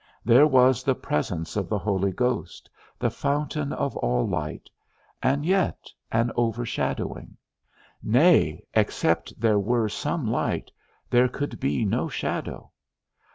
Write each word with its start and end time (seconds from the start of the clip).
There 0.25 0.47
was 0.47 0.81
the 0.83 0.95
presence 0.95 1.55
of 1.55 1.69
the 1.69 1.77
Holy 1.77 2.11
Ghost, 2.11 2.71
the 2.97 3.11
fountain 3.11 3.71
of 3.71 3.95
all 3.97 4.27
light, 4.27 4.67
and 5.21 5.45
yet 5.45 5.91
an 6.11 6.31
overshadowing; 6.35 7.37
nay, 8.01 8.65
except 8.73 9.39
there 9.39 9.59
were 9.59 9.89
some 9.89 10.25
light, 10.25 10.71
there 11.11 11.27
could 11.27 11.59
be 11.59 11.85
no 11.85 12.07
shadow. 12.07 12.71